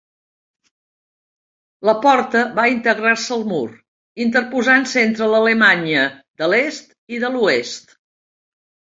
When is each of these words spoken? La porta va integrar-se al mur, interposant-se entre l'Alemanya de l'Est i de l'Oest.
La 1.89 1.93
porta 2.05 2.39
va 2.59 2.63
integrar-se 2.71 3.35
al 3.35 3.43
mur, 3.51 3.67
interposant-se 4.25 5.03
entre 5.09 5.27
l'Alemanya 5.33 6.07
de 6.43 6.49
l'Est 6.55 6.89
i 7.17 7.21
de 7.25 7.31
l'Oest. 7.37 7.95